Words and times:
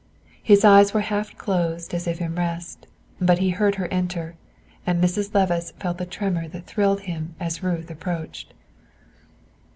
His 0.41 0.65
eyes 0.65 0.95
were 0.95 1.01
half 1.01 1.37
closed 1.37 1.93
as 1.93 2.07
if 2.07 2.19
in 2.21 2.33
rest; 2.33 2.87
but 3.19 3.37
he 3.37 3.51
heard 3.51 3.75
her 3.75 3.85
enter, 3.89 4.33
and 4.83 4.99
Mrs. 4.99 5.31
Levice 5.35 5.73
felt 5.79 5.99
the 5.99 6.07
tremor 6.07 6.47
that 6.47 6.65
thrilled 6.65 7.01
him 7.01 7.35
as 7.39 7.61
Ruth 7.61 7.91
approached. 7.91 8.55